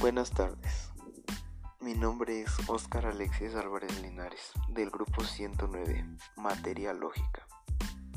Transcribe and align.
Buenas 0.00 0.30
tardes. 0.30 0.90
Mi 1.78 1.92
nombre 1.92 2.40
es 2.40 2.50
Óscar 2.70 3.04
Alexis 3.04 3.54
Álvarez 3.54 4.00
Linares, 4.00 4.52
del 4.70 4.88
grupo 4.88 5.22
109, 5.22 6.06
Materia 6.36 6.94
Lógica. 6.94 7.46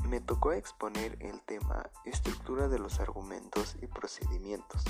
Me 0.08 0.22
tocó 0.22 0.54
exponer 0.54 1.18
el 1.20 1.42
tema 1.42 1.90
Estructura 2.06 2.68
de 2.68 2.78
los 2.78 3.00
argumentos 3.00 3.76
y 3.82 3.86
procedimientos. 3.86 4.82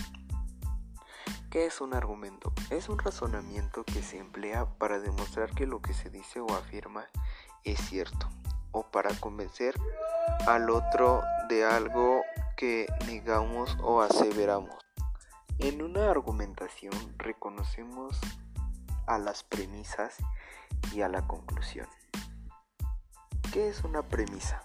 ¿Qué 1.51 1.67
es 1.67 1.81
un 1.81 1.95
argumento? 1.95 2.53
Es 2.71 2.89
un 2.89 3.01
razonamiento 3.01 3.83
que 3.83 4.01
se 4.01 4.19
emplea 4.19 4.67
para 4.79 5.01
demostrar 5.01 5.51
que 5.51 5.67
lo 5.67 5.83
que 5.83 5.95
se 5.95 6.11
dice 6.11 6.39
o 6.39 6.55
afirma 6.55 7.07
es 7.65 7.81
cierto, 7.81 8.29
o 8.71 8.85
para 8.85 9.13
convencer 9.19 9.75
al 10.47 10.71
otro 10.71 11.25
de 11.49 11.65
algo 11.65 12.23
que 12.57 12.87
negamos 13.09 13.77
o 13.83 14.01
aseveramos. 14.01 14.84
En 15.59 15.83
una 15.83 16.11
argumentación 16.11 16.93
reconocemos 17.19 18.19
a 19.07 19.19
las 19.19 19.45
premisas 19.45 20.17
y 20.93 21.03
a 21.03 21.09
la 21.09 21.27
conclusión. 21.27 21.87
¿Qué 23.53 23.69
es 23.69 23.85
una 23.85 24.03
premisa? 24.03 24.65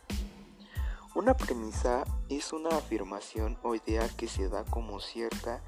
Una 1.16 1.36
premisa 1.36 2.06
es 2.30 2.54
una 2.54 2.70
afirmación 2.70 3.58
o 3.64 3.76
idea 3.76 4.08
que 4.10 4.28
se 4.28 4.50
da 4.50 4.66
como 4.66 5.00
cierta 5.00 5.62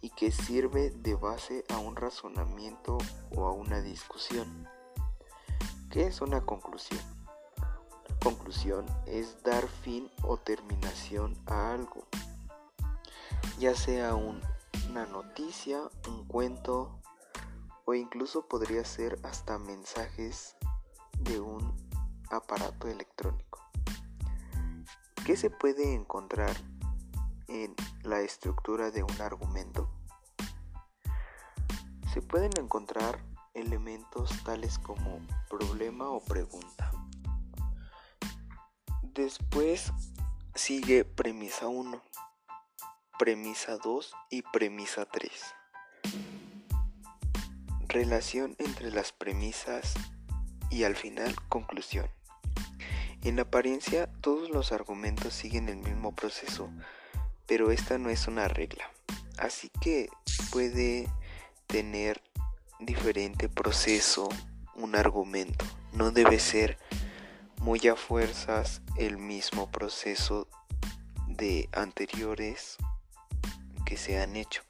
y 0.00 0.10
que 0.10 0.30
sirve 0.30 0.90
de 0.90 1.14
base 1.14 1.64
a 1.68 1.78
un 1.78 1.96
razonamiento 1.96 2.98
o 3.34 3.46
a 3.46 3.52
una 3.52 3.80
discusión. 3.80 4.68
¿Qué 5.90 6.06
es 6.06 6.20
una 6.20 6.40
conclusión? 6.42 7.00
conclusión 8.26 8.86
es 9.06 9.40
dar 9.44 9.68
fin 9.68 10.10
o 10.22 10.36
terminación 10.36 11.36
a 11.46 11.72
algo, 11.72 12.08
ya 13.60 13.72
sea 13.76 14.16
una 14.96 15.04
noticia, 15.04 15.82
un 16.08 16.24
cuento 16.26 17.02
o 17.84 17.92
incluso 17.92 18.48
podría 18.48 18.82
ser 18.82 19.18
hasta 19.24 19.58
mensajes 19.58 20.56
de 21.18 21.38
un 21.38 21.76
aparato 22.30 22.88
electrónico. 22.88 23.60
¿Qué 25.26 25.36
se 25.36 25.50
puede 25.50 25.92
encontrar 25.92 26.56
en 27.46 27.74
la 28.04 28.20
estructura 28.20 28.90
de 28.90 29.02
un 29.02 29.20
argumento? 29.20 29.90
Se 32.14 32.22
pueden 32.22 32.52
encontrar 32.58 33.22
elementos 33.52 34.30
tales 34.44 34.78
como 34.78 35.20
problema 35.50 36.08
o 36.08 36.24
pregunta 36.24 36.90
Después 39.02 39.92
sigue 40.54 41.04
premisa 41.04 41.68
1, 41.68 42.02
premisa 43.18 43.78
2 43.78 44.12
y 44.30 44.42
premisa 44.42 45.06
3. 45.06 45.30
Relación 47.88 48.56
entre 48.58 48.90
las 48.90 49.12
premisas 49.12 49.94
y 50.70 50.84
al 50.84 50.96
final 50.96 51.34
conclusión. 51.48 52.10
En 53.22 53.40
apariencia 53.40 54.10
todos 54.20 54.50
los 54.50 54.72
argumentos 54.72 55.32
siguen 55.32 55.68
el 55.68 55.78
mismo 55.78 56.14
proceso, 56.14 56.70
pero 57.46 57.70
esta 57.70 57.96
no 57.96 58.10
es 58.10 58.28
una 58.28 58.48
regla. 58.48 58.90
Así 59.38 59.70
que 59.80 60.10
puede 60.50 61.08
tener 61.66 62.22
diferente 62.80 63.48
proceso 63.48 64.28
un 64.74 64.94
argumento. 64.94 65.64
No 65.92 66.10
debe 66.10 66.38
ser 66.38 66.78
muy 67.62 67.88
a 67.88 67.96
fuerzas 67.96 68.82
el 68.96 69.16
mismo 69.16 69.70
proceso 69.70 70.48
de 71.26 71.68
anteriores 71.72 72.76
que 73.86 73.96
se 73.96 74.20
han 74.20 74.36
hecho. 74.36 74.60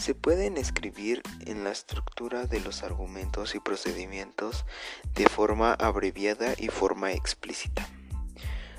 Se 0.00 0.16
pueden 0.16 0.56
escribir 0.56 1.22
en 1.46 1.62
la 1.62 1.70
estructura 1.70 2.46
de 2.46 2.58
los 2.58 2.82
argumentos 2.82 3.54
y 3.54 3.60
procedimientos 3.60 4.66
de 5.14 5.28
forma 5.28 5.74
abreviada 5.74 6.54
y 6.58 6.68
forma 6.68 7.12
explícita. 7.12 7.88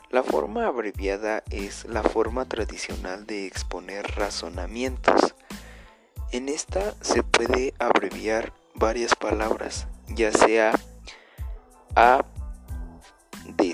La 0.09 0.23
forma 0.23 0.67
abreviada 0.67 1.43
es 1.49 1.85
la 1.85 2.03
forma 2.03 2.45
tradicional 2.45 3.25
de 3.25 3.45
exponer 3.45 4.05
razonamientos. 4.15 5.35
En 6.31 6.49
esta 6.49 6.93
se 7.01 7.23
puede 7.23 7.73
abreviar 7.79 8.53
varias 8.73 9.15
palabras, 9.15 9.87
ya 10.07 10.31
sea 10.31 10.71
A 11.95 12.25
de 13.57 13.73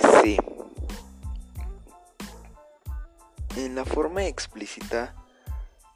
En 3.64 3.76
la 3.76 3.86
forma 3.86 4.26
explícita 4.26 5.16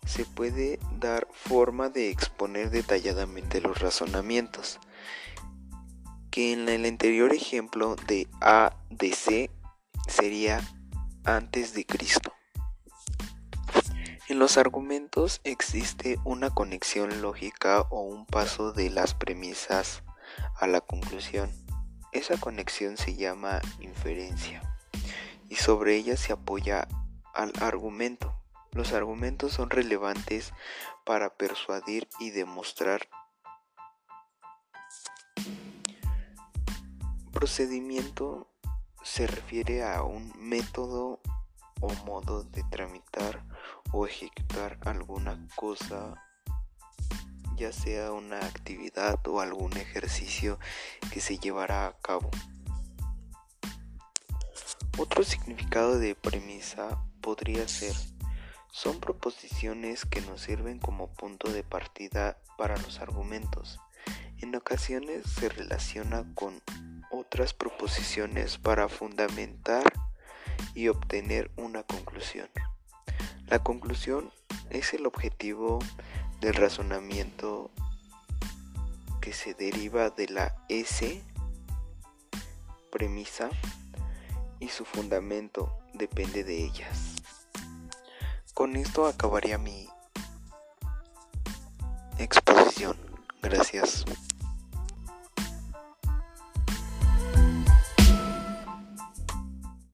se 0.05 0.23
puede 0.23 0.79
dar 1.00 1.28
forma 1.33 1.89
de 1.89 2.09
exponer 2.09 2.69
detalladamente 2.69 3.59
los 3.59 3.79
razonamientos, 3.79 4.79
que 6.31 6.53
en 6.53 6.69
el 6.69 6.85
anterior 6.85 7.33
ejemplo 7.33 7.97
de 8.07 8.29
A 8.39 8.73
de 8.89 9.11
C 9.11 9.51
sería 10.07 10.66
antes 11.25 11.73
de 11.73 11.85
Cristo. 11.85 12.31
En 14.29 14.39
los 14.39 14.57
argumentos 14.57 15.41
existe 15.44 16.19
una 16.23 16.49
conexión 16.49 17.22
lógica 17.22 17.81
o 17.89 17.99
un 17.99 18.25
paso 18.25 18.72
de 18.72 18.89
las 18.89 19.13
premisas 19.13 20.03
a 20.55 20.67
la 20.67 20.79
conclusión. 20.79 21.51
Esa 22.13 22.38
conexión 22.38 22.95
se 22.95 23.17
llama 23.17 23.59
inferencia 23.81 24.61
y 25.49 25.55
sobre 25.55 25.97
ella 25.97 26.16
se 26.16 26.31
apoya 26.31 26.88
al 27.38 27.53
argumento. 27.62 28.36
Los 28.72 28.92
argumentos 28.94 29.53
son 29.53 29.70
relevantes 29.70 30.53
para 31.06 31.30
persuadir 31.30 32.09
y 32.20 32.31
demostrar. 32.31 33.08
Procedimiento 37.31 38.50
se 39.03 39.28
refiere 39.28 39.84
a 39.84 40.02
un 40.02 40.34
método 40.38 41.22
o 41.80 41.94
modo 42.06 42.44
de 42.44 42.64
tramitar 42.64 43.46
o 43.92 44.08
ejecutar 44.08 44.80
alguna 44.84 45.47
cosa 45.56 46.16
ya 47.56 47.72
sea 47.72 48.12
una 48.12 48.38
actividad 48.40 49.20
o 49.28 49.42
algún 49.42 49.76
ejercicio 49.78 50.59
que 51.12 51.20
se 51.20 51.40
llevará 51.40 51.88
a 51.88 51.97
cabo. 52.00 52.30
Otro 54.97 55.24
significado 55.24 55.97
de 55.97 56.16
premisa 56.16 57.03
podría 57.28 57.68
ser, 57.68 57.94
son 58.72 59.02
proposiciones 59.02 60.06
que 60.06 60.22
nos 60.22 60.40
sirven 60.40 60.80
como 60.80 61.08
punto 61.08 61.52
de 61.52 61.62
partida 61.62 62.38
para 62.58 62.78
los 62.78 63.02
argumentos. 63.02 63.82
En 64.40 64.56
ocasiones 64.56 65.30
se 65.30 65.50
relaciona 65.50 66.24
con 66.36 66.64
otras 67.12 67.54
proposiciones 67.54 68.58
para 68.58 68.88
fundamentar 68.88 69.84
y 70.74 70.88
obtener 70.88 71.52
una 71.58 71.84
conclusión. 71.84 72.48
La 73.48 73.62
conclusión 73.62 74.32
es 74.70 74.94
el 74.94 75.06
objetivo 75.06 75.80
del 76.40 76.54
razonamiento 76.54 77.72
que 79.20 79.34
se 79.34 79.54
deriva 79.54 80.12
de 80.12 80.30
la 80.30 80.56
S 80.70 81.22
premisa 82.90 83.50
y 84.59 84.69
su 84.69 84.85
fundamento 84.85 85.78
depende 85.94 86.44
de 86.44 86.66
ellas. 86.66 87.16
Con 88.53 88.75
esto 88.75 89.06
acabaría 89.06 89.57
mi 89.57 89.88
exposición. 92.18 92.97
Gracias. 93.41 94.06